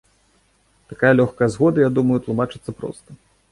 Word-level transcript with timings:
Такая 0.91 1.11
лёгкая 1.19 1.49
згода, 1.57 1.85
я 1.87 1.93
думаю, 2.01 2.19
тлумачыцца 2.25 2.71
проста. 2.83 3.09